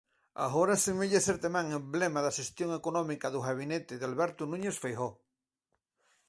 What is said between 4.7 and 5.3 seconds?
Feijóo.